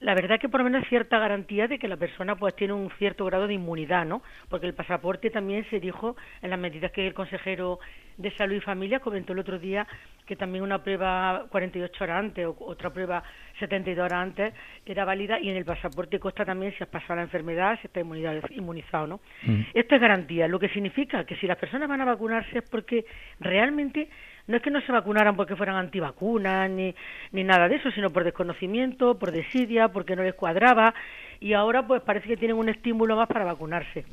la 0.00 0.14
verdad 0.14 0.40
que 0.40 0.48
por 0.48 0.60
lo 0.60 0.64
menos 0.64 0.86
cierta 0.88 1.18
garantía 1.18 1.68
de 1.68 1.78
que 1.78 1.86
la 1.86 1.96
persona 1.96 2.34
pues 2.36 2.56
tiene 2.56 2.72
un 2.72 2.90
cierto 2.98 3.24
grado 3.26 3.46
de 3.46 3.54
inmunidad, 3.54 4.06
¿no? 4.06 4.22
Porque 4.48 4.66
el 4.66 4.74
pasaporte 4.74 5.30
también 5.30 5.68
se 5.68 5.78
dijo 5.78 6.16
en 6.42 6.50
las 6.50 6.58
medidas 6.58 6.90
que 6.90 7.06
el 7.06 7.14
consejero 7.14 7.78
de 8.16 8.30
Salud 8.36 8.56
y 8.56 8.60
Familia 8.60 9.00
comentó 9.00 9.32
el 9.32 9.38
otro 9.38 9.58
día 9.58 9.86
que 10.26 10.36
también 10.36 10.64
una 10.64 10.82
prueba 10.82 11.46
48 11.50 12.04
horas 12.04 12.18
antes 12.18 12.46
o 12.46 12.56
otra 12.60 12.90
prueba 12.90 13.22
72 13.58 14.04
horas 14.04 14.22
antes 14.22 14.54
era 14.86 15.04
válida 15.04 15.38
y 15.40 15.50
en 15.50 15.56
el 15.56 15.64
pasaporte 15.64 16.18
consta 16.18 16.44
también 16.44 16.72
si 16.76 16.82
has 16.82 16.88
pasado 16.88 17.16
la 17.16 17.22
enfermedad, 17.22 17.78
si 17.80 17.88
está 17.88 18.00
inmunizado, 18.00 19.06
¿no? 19.06 19.20
Mm. 19.42 19.62
Esto 19.74 19.94
es 19.96 20.00
garantía, 20.00 20.48
lo 20.48 20.58
que 20.58 20.68
significa 20.68 21.24
que 21.24 21.36
si 21.36 21.46
las 21.46 21.58
personas 21.58 21.88
van 21.88 22.00
a 22.00 22.04
vacunarse 22.04 22.58
es 22.58 22.70
porque 22.70 23.04
realmente 23.38 24.08
no 24.46 24.56
es 24.56 24.62
que 24.62 24.70
no 24.70 24.80
se 24.80 24.92
vacunaran 24.92 25.36
porque 25.36 25.56
fueran 25.56 25.76
antivacunas 25.76 26.70
ni, 26.70 26.94
ni 27.32 27.44
nada 27.44 27.68
de 27.68 27.76
eso, 27.76 27.90
sino 27.90 28.10
por 28.10 28.24
desconocimiento, 28.24 29.18
por 29.18 29.32
desidia, 29.32 29.88
porque 29.88 30.16
no 30.16 30.22
les 30.22 30.34
cuadraba 30.34 30.94
y 31.40 31.54
ahora 31.54 31.86
pues 31.86 32.02
parece 32.02 32.28
que 32.28 32.36
tienen 32.36 32.56
un 32.56 32.68
estímulo 32.68 33.16
más 33.16 33.26
para 33.26 33.44
vacunarse. 33.44 34.04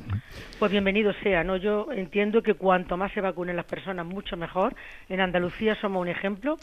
Pues 0.59 0.71
bienvenido 0.71 1.13
sea, 1.21 1.43
¿no? 1.43 1.57
Yo 1.57 1.87
entiendo 1.91 2.41
que 2.41 2.53
cuanto 2.53 2.95
más 2.97 3.11
se 3.11 3.21
vacunen 3.21 3.55
las 3.55 3.65
personas, 3.65 4.05
mucho 4.05 4.37
mejor. 4.37 4.75
En 5.09 5.19
Andalucía 5.19 5.75
somos 5.75 6.01
un 6.01 6.07
ejemplo, 6.07 6.57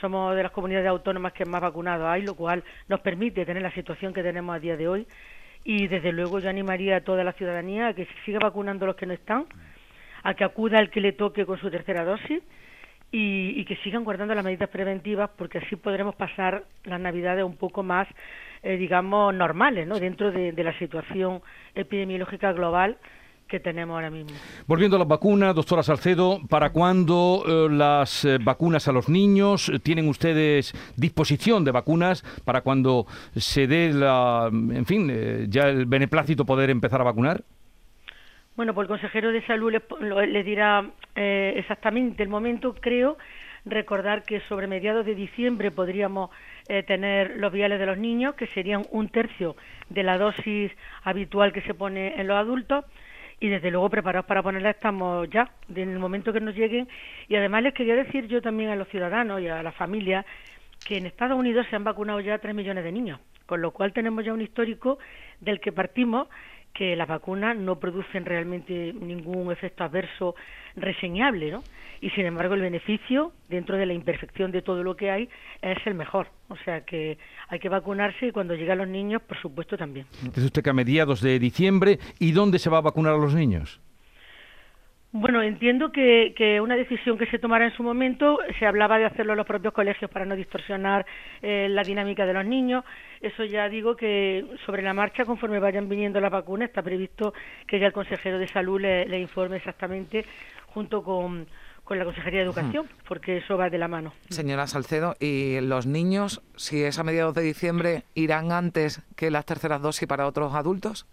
somos 0.00 0.36
de 0.36 0.42
las 0.42 0.52
comunidades 0.52 0.88
autónomas 0.88 1.32
que 1.32 1.44
más 1.44 1.60
vacunados 1.60 2.06
hay, 2.06 2.22
lo 2.22 2.34
cual 2.34 2.62
nos 2.88 3.00
permite 3.00 3.46
tener 3.46 3.62
la 3.62 3.72
situación 3.72 4.12
que 4.12 4.22
tenemos 4.22 4.54
a 4.54 4.58
día 4.58 4.76
de 4.76 4.88
hoy 4.88 5.06
y 5.64 5.86
desde 5.86 6.12
luego 6.12 6.40
yo 6.40 6.50
animaría 6.50 6.96
a 6.96 7.00
toda 7.00 7.24
la 7.24 7.32
ciudadanía 7.32 7.88
a 7.88 7.94
que 7.94 8.04
se 8.04 8.14
siga 8.24 8.38
vacunando 8.40 8.84
los 8.84 8.96
que 8.96 9.06
no 9.06 9.14
están, 9.14 9.46
a 10.22 10.34
que 10.34 10.44
acuda 10.44 10.78
el 10.78 10.90
que 10.90 11.00
le 11.00 11.12
toque 11.12 11.46
con 11.46 11.58
su 11.58 11.70
tercera 11.70 12.04
dosis 12.04 12.42
y, 13.12 13.64
que 13.66 13.76
sigan 13.76 14.04
guardando 14.04 14.34
las 14.34 14.44
medidas 14.44 14.70
preventivas 14.70 15.30
porque 15.36 15.58
así 15.58 15.76
podremos 15.76 16.14
pasar 16.14 16.64
las 16.84 16.98
navidades 16.98 17.44
un 17.44 17.56
poco 17.56 17.82
más, 17.82 18.08
eh, 18.62 18.76
digamos, 18.78 19.34
normales, 19.34 19.86
¿no? 19.86 20.00
Dentro 20.00 20.32
de, 20.32 20.52
la 20.52 20.76
situación 20.78 21.42
epidemiológica 21.74 22.52
global 22.52 22.96
que 23.46 23.60
tenemos 23.60 23.94
ahora 23.94 24.08
mismo. 24.08 24.30
Volviendo 24.66 24.96
a 24.96 24.98
las 25.00 25.08
vacunas, 25.08 25.54
doctora 25.54 25.82
Salcedo, 25.82 26.40
¿para 26.48 26.70
cuándo 26.70 27.44
eh, 27.46 27.68
las 27.70 28.24
eh, 28.24 28.38
vacunas 28.42 28.88
a 28.88 28.92
los 28.92 29.10
niños? 29.10 29.70
¿Tienen 29.82 30.08
ustedes 30.08 30.72
disposición 30.96 31.64
de 31.64 31.70
vacunas 31.70 32.22
para 32.46 32.62
cuando 32.62 33.06
se 33.36 33.66
dé 33.66 33.92
la, 33.92 34.48
en 34.50 34.86
fin, 34.86 35.50
ya 35.50 35.68
el 35.68 35.84
beneplácito 35.84 36.46
poder 36.46 36.70
empezar 36.70 37.02
a 37.02 37.04
vacunar? 37.04 37.44
Bueno, 38.54 38.74
pues 38.74 38.84
el 38.84 38.88
consejero 38.88 39.32
de 39.32 39.40
salud 39.46 39.72
le 40.02 40.42
dirá 40.42 40.84
eh, 41.16 41.54
exactamente 41.56 42.22
el 42.22 42.28
momento, 42.28 42.74
creo. 42.74 43.16
Recordar 43.64 44.24
que 44.24 44.40
sobre 44.40 44.66
mediados 44.66 45.06
de 45.06 45.14
diciembre 45.14 45.70
podríamos 45.70 46.28
eh, 46.68 46.82
tener 46.82 47.38
los 47.38 47.50
viales 47.50 47.78
de 47.78 47.86
los 47.86 47.96
niños, 47.96 48.34
que 48.34 48.46
serían 48.48 48.82
un 48.90 49.08
tercio 49.08 49.56
de 49.88 50.02
la 50.02 50.18
dosis 50.18 50.70
habitual 51.02 51.52
que 51.52 51.62
se 51.62 51.72
pone 51.72 52.20
en 52.20 52.26
los 52.26 52.36
adultos. 52.36 52.84
Y 53.40 53.48
desde 53.48 53.70
luego 53.70 53.88
preparados 53.88 54.26
para 54.26 54.42
ponerla 54.42 54.70
estamos 54.70 55.30
ya, 55.30 55.50
en 55.74 55.90
el 55.90 55.98
momento 55.98 56.30
que 56.30 56.40
nos 56.40 56.54
lleguen. 56.54 56.88
Y 57.28 57.36
además 57.36 57.62
les 57.62 57.72
quería 57.72 57.96
decir 57.96 58.26
yo 58.26 58.42
también 58.42 58.68
a 58.68 58.76
los 58.76 58.88
ciudadanos 58.88 59.40
y 59.40 59.48
a 59.48 59.62
las 59.62 59.74
familias 59.74 60.26
que 60.86 60.98
en 60.98 61.06
Estados 61.06 61.38
Unidos 61.38 61.66
se 61.70 61.76
han 61.76 61.84
vacunado 61.84 62.20
ya 62.20 62.38
tres 62.38 62.54
millones 62.54 62.84
de 62.84 62.92
niños, 62.92 63.18
con 63.46 63.62
lo 63.62 63.70
cual 63.70 63.94
tenemos 63.94 64.24
ya 64.24 64.34
un 64.34 64.42
histórico 64.42 64.98
del 65.40 65.58
que 65.58 65.72
partimos 65.72 66.28
que 66.72 66.96
las 66.96 67.08
vacunas 67.08 67.56
no 67.56 67.78
producen 67.78 68.24
realmente 68.24 68.92
ningún 68.92 69.52
efecto 69.52 69.84
adverso 69.84 70.34
reseñable, 70.76 71.50
¿no? 71.50 71.62
Y 72.00 72.10
sin 72.10 72.26
embargo 72.26 72.54
el 72.54 72.62
beneficio, 72.62 73.32
dentro 73.48 73.76
de 73.76 73.86
la 73.86 73.92
imperfección 73.92 74.50
de 74.50 74.62
todo 74.62 74.82
lo 74.82 74.96
que 74.96 75.10
hay, 75.10 75.28
es 75.60 75.78
el 75.86 75.94
mejor. 75.94 76.28
O 76.48 76.56
sea 76.64 76.80
que 76.84 77.18
hay 77.48 77.58
que 77.60 77.68
vacunarse 77.68 78.26
y 78.26 78.32
cuando 78.32 78.54
llegan 78.54 78.78
los 78.78 78.88
niños, 78.88 79.22
por 79.22 79.40
supuesto, 79.40 79.76
también. 79.76 80.06
Dice 80.22 80.46
usted 80.46 80.62
que 80.62 80.70
a 80.70 80.74
mediados 80.74 81.20
de 81.20 81.38
diciembre, 81.38 81.98
¿y 82.18 82.32
dónde 82.32 82.58
se 82.58 82.70
va 82.70 82.78
a 82.78 82.82
vacunar 82.82 83.14
a 83.14 83.18
los 83.18 83.34
niños? 83.34 83.80
Bueno, 85.14 85.42
entiendo 85.42 85.92
que, 85.92 86.32
que, 86.34 86.58
una 86.58 86.74
decisión 86.74 87.18
que 87.18 87.26
se 87.26 87.38
tomara 87.38 87.66
en 87.66 87.76
su 87.76 87.82
momento, 87.82 88.38
se 88.58 88.64
hablaba 88.64 88.96
de 88.96 89.04
hacerlo 89.04 89.34
en 89.34 89.36
los 89.36 89.46
propios 89.46 89.74
colegios 89.74 90.10
para 90.10 90.24
no 90.24 90.34
distorsionar 90.34 91.04
eh, 91.42 91.68
la 91.68 91.82
dinámica 91.82 92.24
de 92.24 92.32
los 92.32 92.46
niños. 92.46 92.82
Eso 93.20 93.44
ya 93.44 93.68
digo 93.68 93.94
que 93.94 94.46
sobre 94.64 94.80
la 94.80 94.94
marcha, 94.94 95.26
conforme 95.26 95.58
vayan 95.58 95.86
viniendo 95.86 96.18
las 96.18 96.32
vacunas, 96.32 96.70
está 96.70 96.82
previsto 96.82 97.34
que 97.66 97.78
ya 97.78 97.88
el 97.88 97.92
consejero 97.92 98.38
de 98.38 98.48
salud 98.48 98.80
le, 98.80 99.20
informe 99.20 99.58
exactamente 99.58 100.24
junto 100.68 101.02
con, 101.02 101.46
con 101.84 101.98
la 101.98 102.06
Consejería 102.06 102.40
de 102.40 102.46
Educación, 102.46 102.88
porque 103.06 103.36
eso 103.36 103.58
va 103.58 103.68
de 103.68 103.76
la 103.76 103.88
mano. 103.88 104.14
Señora 104.30 104.66
Salcedo, 104.66 105.14
¿y 105.20 105.60
los 105.60 105.86
niños, 105.86 106.40
si 106.56 106.84
es 106.84 106.98
a 106.98 107.04
mediados 107.04 107.34
de 107.34 107.42
diciembre, 107.42 108.04
irán 108.14 108.50
antes 108.50 109.02
que 109.14 109.30
las 109.30 109.44
terceras 109.44 109.82
dosis 109.82 110.08
para 110.08 110.26
otros 110.26 110.54
adultos? 110.54 111.06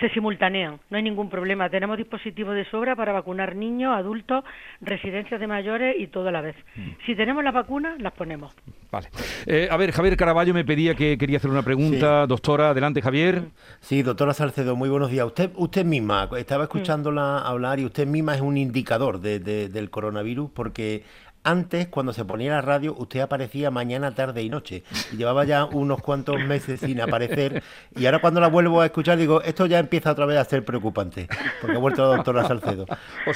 Se 0.00 0.08
simultanean, 0.10 0.78
no 0.90 0.96
hay 0.96 1.02
ningún 1.02 1.28
problema. 1.28 1.68
Tenemos 1.70 1.96
dispositivos 1.96 2.54
de 2.54 2.64
sobra 2.70 2.94
para 2.94 3.12
vacunar 3.12 3.56
niños, 3.56 3.96
adultos, 3.96 4.44
residencias 4.80 5.40
de 5.40 5.46
mayores 5.46 5.96
y 5.98 6.06
todo 6.06 6.28
a 6.28 6.32
la 6.32 6.40
vez. 6.40 6.56
Mm. 6.76 6.90
Si 7.06 7.16
tenemos 7.16 7.42
las 7.42 7.54
vacunas, 7.54 8.00
las 8.00 8.12
ponemos. 8.12 8.54
Vale. 8.90 9.08
Eh, 9.46 9.68
a 9.70 9.76
ver, 9.76 9.92
Javier 9.92 10.16
Caraballo 10.16 10.54
me 10.54 10.64
pedía 10.64 10.94
que 10.94 11.18
quería 11.18 11.38
hacer 11.38 11.50
una 11.50 11.62
pregunta. 11.62 12.26
Doctora, 12.26 12.70
adelante, 12.70 13.02
Javier. 13.02 13.42
Sí, 13.80 14.02
doctora 14.02 14.32
Salcedo, 14.34 14.76
muy 14.76 14.88
buenos 14.88 15.10
días. 15.10 15.26
Usted 15.26 15.50
usted 15.56 15.84
misma, 15.84 16.28
estaba 16.38 16.64
escuchándola 16.64 17.40
hablar 17.40 17.80
y 17.80 17.84
usted 17.84 18.06
misma 18.06 18.34
es 18.34 18.40
un 18.40 18.56
indicador 18.56 19.20
del 19.20 19.90
coronavirus 19.90 20.50
porque 20.50 21.02
antes, 21.48 21.88
cuando 21.88 22.12
se 22.12 22.24
ponía 22.24 22.52
la 22.52 22.60
radio, 22.60 22.94
usted 22.98 23.20
aparecía 23.20 23.70
mañana, 23.70 24.14
tarde 24.14 24.42
y 24.42 24.50
noche. 24.50 24.82
Y 25.12 25.16
llevaba 25.16 25.44
ya 25.44 25.64
unos 25.64 26.00
cuantos 26.00 26.38
meses 26.40 26.80
sin 26.80 27.00
aparecer. 27.00 27.62
Y 27.96 28.06
ahora 28.06 28.20
cuando 28.20 28.40
la 28.40 28.48
vuelvo 28.48 28.80
a 28.80 28.86
escuchar, 28.86 29.18
digo, 29.18 29.42
esto 29.42 29.66
ya 29.66 29.78
empieza 29.78 30.12
otra 30.12 30.26
vez 30.26 30.38
a 30.38 30.44
ser 30.44 30.64
preocupante. 30.64 31.26
Porque 31.60 31.76
ha 31.76 31.80
vuelto 31.80 32.02
la 32.02 32.16
doctora 32.16 32.46
Salcedo. 32.46 32.86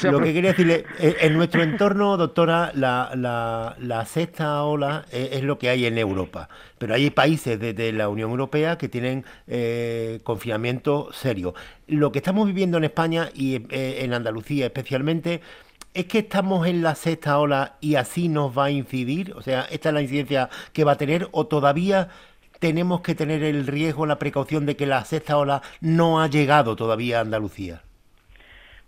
lo 0.02 0.20
que 0.20 0.32
quería 0.32 0.50
decirle, 0.50 0.84
eh, 0.98 1.16
en 1.20 1.34
nuestro 1.34 1.62
entorno, 1.62 2.16
doctora, 2.16 2.70
la, 2.74 4.06
sexta 4.06 4.62
ola 4.62 5.06
es, 5.10 5.42
lo 5.42 5.58
que 5.58 5.70
hay 5.70 5.86
en 5.86 5.96
Europa. 5.96 6.48
Pero 6.78 6.94
hay 6.94 7.10
países 7.10 7.58
de, 7.58 7.92
la 7.92 8.08
Unión 8.08 8.30
Europea 8.30 8.76
que 8.76 8.88
tienen 8.88 9.24
eh, 9.46 10.20
confinamiento 10.22 11.08
serio. 11.12 11.54
Lo 11.86 12.12
que 12.12 12.18
estamos 12.18 12.46
viviendo 12.46 12.78
en 12.78 12.84
España 12.84 13.30
y 13.34 13.56
eh, 13.70 14.04
en 14.04 14.14
Andalucía 14.14 14.66
especialmente 14.66 15.40
¿Es 15.94 16.06
que 16.06 16.20
estamos 16.20 16.66
en 16.66 16.82
la 16.82 16.94
sexta 16.94 17.38
ola 17.38 17.74
y 17.82 17.96
así 17.96 18.30
nos 18.30 18.56
va 18.56 18.64
a 18.64 18.70
incidir? 18.70 19.34
O 19.36 19.42
sea, 19.42 19.66
¿esta 19.70 19.90
es 19.90 19.94
la 19.94 20.00
incidencia 20.00 20.48
que 20.72 20.84
va 20.84 20.92
a 20.92 20.96
tener 20.96 21.28
o 21.32 21.46
todavía 21.46 22.08
tenemos 22.60 23.02
que 23.02 23.14
tener 23.14 23.42
el 23.42 23.66
riesgo, 23.66 24.06
la 24.06 24.18
precaución 24.18 24.64
de 24.64 24.74
que 24.74 24.86
la 24.86 25.04
sexta 25.04 25.36
ola 25.36 25.60
no 25.82 26.22
ha 26.22 26.28
llegado 26.28 26.76
todavía 26.76 27.18
a 27.18 27.20
Andalucía? 27.20 27.82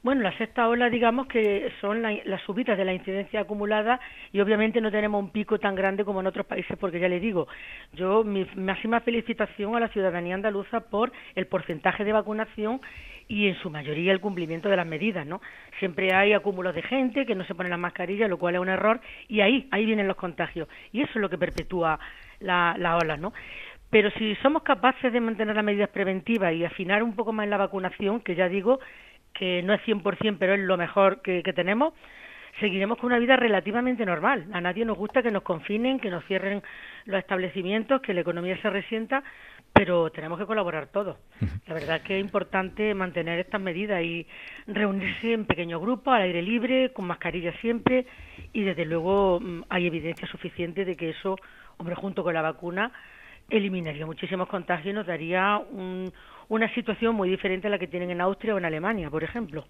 Bueno, 0.02 0.22
la 0.22 0.36
sexta 0.38 0.66
ola, 0.68 0.88
digamos 0.88 1.26
que 1.28 1.72
son 1.80 2.02
las 2.02 2.42
subidas 2.42 2.78
de 2.78 2.84
la 2.84 2.92
incidencia 2.94 3.40
acumulada 3.40 4.00
y 4.32 4.40
obviamente 4.40 4.80
no 4.80 4.90
tenemos 4.90 5.22
un 5.22 5.30
pico 5.30 5.58
tan 5.58 5.74
grande 5.74 6.04
como 6.04 6.20
en 6.20 6.26
otros 6.26 6.46
países, 6.46 6.76
porque 6.78 7.00
ya 7.00 7.08
le 7.08 7.20
digo, 7.20 7.48
yo 7.94 8.22
mi 8.22 8.46
máxima 8.54 9.00
felicitación 9.00 9.76
a 9.76 9.80
la 9.80 9.88
ciudadanía 9.88 10.34
andaluza 10.34 10.80
por 10.80 11.10
el 11.34 11.46
porcentaje 11.46 12.04
de 12.04 12.12
vacunación 12.12 12.80
y 13.28 13.48
en 13.48 13.56
su 13.56 13.70
mayoría 13.70 14.12
el 14.12 14.20
cumplimiento 14.20 14.68
de 14.68 14.76
las 14.76 14.86
medidas, 14.86 15.26
¿no? 15.26 15.40
Siempre 15.78 16.14
hay 16.14 16.32
acúmulos 16.32 16.74
de 16.74 16.82
gente 16.82 17.26
que 17.26 17.34
no 17.34 17.44
se 17.44 17.54
pone 17.54 17.68
la 17.68 17.76
mascarilla, 17.76 18.28
lo 18.28 18.38
cual 18.38 18.54
es 18.54 18.60
un 18.60 18.68
error, 18.68 19.00
y 19.28 19.40
ahí, 19.40 19.68
ahí 19.70 19.86
vienen 19.86 20.08
los 20.08 20.16
contagios, 20.16 20.68
y 20.92 21.02
eso 21.02 21.12
es 21.14 21.20
lo 21.20 21.30
que 21.30 21.38
perpetúa 21.38 21.98
la, 22.40 22.76
la 22.78 22.96
ola, 22.96 23.16
¿no? 23.16 23.32
Pero 23.90 24.10
si 24.18 24.34
somos 24.36 24.64
capaces 24.64 25.12
de 25.12 25.20
mantener 25.20 25.54
las 25.54 25.64
medidas 25.64 25.88
preventivas 25.88 26.52
y 26.52 26.64
afinar 26.64 27.02
un 27.02 27.14
poco 27.14 27.32
más 27.32 27.46
la 27.46 27.56
vacunación, 27.56 28.20
que 28.20 28.34
ya 28.34 28.48
digo 28.48 28.80
que 29.34 29.62
no 29.62 29.74
es 29.74 29.80
100%, 29.82 30.36
pero 30.38 30.54
es 30.54 30.60
lo 30.60 30.76
mejor 30.76 31.20
que, 31.22 31.42
tenemos, 31.54 31.92
seguiremos 32.60 32.98
con 32.98 33.06
una 33.08 33.18
vida 33.18 33.36
relativamente 33.36 34.06
normal. 34.06 34.46
A 34.52 34.60
nadie 34.60 34.84
nos 34.84 34.96
gusta 34.96 35.22
que 35.22 35.30
nos 35.30 35.42
confinen, 35.42 36.00
que 36.00 36.10
nos 36.10 36.24
cierren 36.24 36.62
los 37.04 37.18
establecimientos, 37.18 38.00
que 38.00 38.14
la 38.14 38.22
economía 38.22 38.56
se 38.62 38.70
resienta, 38.70 39.22
pero 39.74 40.10
tenemos 40.10 40.38
que 40.38 40.46
colaborar 40.46 40.86
todos. 40.86 41.16
La 41.66 41.74
verdad 41.74 41.96
es 41.96 42.02
que 42.02 42.16
es 42.16 42.24
importante 42.24 42.94
mantener 42.94 43.40
estas 43.40 43.60
medidas 43.60 44.02
y 44.04 44.24
reunirse 44.68 45.32
en 45.32 45.46
pequeños 45.46 45.80
grupos, 45.80 46.14
al 46.14 46.22
aire 46.22 46.42
libre, 46.42 46.92
con 46.92 47.06
mascarilla 47.06 47.52
siempre, 47.60 48.06
y 48.52 48.62
desde 48.62 48.84
luego 48.84 49.40
mm, 49.40 49.64
hay 49.68 49.88
evidencia 49.88 50.28
suficiente 50.28 50.84
de 50.84 50.96
que 50.96 51.10
eso, 51.10 51.36
hombre, 51.76 51.96
junto 51.96 52.22
con 52.22 52.34
la 52.34 52.40
vacuna, 52.40 52.92
eliminaría 53.50 54.06
muchísimos 54.06 54.48
contagios 54.48 54.92
y 54.92 54.92
nos 54.92 55.06
daría 55.06 55.58
un, 55.58 56.12
una 56.48 56.72
situación 56.74 57.14
muy 57.14 57.28
diferente 57.28 57.66
a 57.66 57.70
la 57.70 57.78
que 57.78 57.86
tienen 57.86 58.10
en 58.10 58.20
Austria 58.20 58.54
o 58.54 58.58
en 58.58 58.64
Alemania, 58.64 59.10
por 59.10 59.24
ejemplo. 59.24 59.66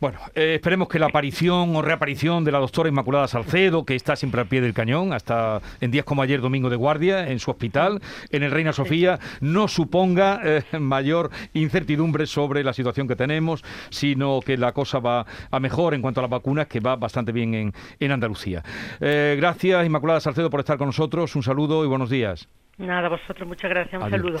Bueno, 0.00 0.18
eh, 0.34 0.54
esperemos 0.54 0.88
que 0.88 0.98
la 0.98 1.06
aparición 1.06 1.74
o 1.76 1.82
reaparición 1.82 2.44
de 2.44 2.52
la 2.52 2.58
doctora 2.58 2.88
Inmaculada 2.88 3.28
Salcedo, 3.28 3.84
que 3.84 3.94
está 3.94 4.16
siempre 4.16 4.40
al 4.40 4.46
pie 4.46 4.60
del 4.60 4.74
cañón, 4.74 5.12
hasta 5.12 5.60
en 5.80 5.90
días 5.90 6.04
como 6.04 6.22
ayer, 6.22 6.40
domingo 6.40 6.70
de 6.70 6.76
guardia, 6.76 7.28
en 7.28 7.38
su 7.38 7.50
hospital, 7.50 8.00
en 8.30 8.42
el 8.42 8.50
Reina 8.50 8.72
Sofía, 8.72 9.18
no 9.40 9.68
suponga 9.68 10.40
eh, 10.44 10.62
mayor 10.78 11.30
incertidumbre 11.52 12.26
sobre 12.26 12.64
la 12.64 12.72
situación 12.72 13.08
que 13.08 13.16
tenemos, 13.16 13.64
sino 13.90 14.40
que 14.40 14.56
la 14.56 14.72
cosa 14.72 14.98
va 14.98 15.26
a 15.50 15.60
mejor 15.60 15.94
en 15.94 16.02
cuanto 16.02 16.20
a 16.20 16.22
las 16.22 16.30
vacunas, 16.30 16.66
que 16.66 16.80
va 16.80 16.96
bastante 16.96 17.32
bien 17.32 17.54
en, 17.54 17.72
en 17.98 18.12
Andalucía. 18.12 18.62
Eh, 19.00 19.36
gracias, 19.38 19.86
Inmaculada 19.86 20.20
Salcedo, 20.20 20.50
por 20.50 20.60
estar 20.60 20.78
con 20.78 20.88
nosotros. 20.88 21.34
Un 21.36 21.42
saludo 21.42 21.84
y 21.84 21.88
buenos 21.88 22.10
días. 22.10 22.48
Nada, 22.78 23.10
vosotros, 23.10 23.46
muchas 23.46 23.70
gracias. 23.70 24.02
Un 24.02 24.10
saludo. 24.10 24.38